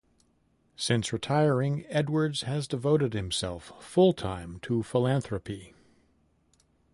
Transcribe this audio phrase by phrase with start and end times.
[0.75, 5.75] Since retiring, Edwards has devoted himself full-time to philanthropy.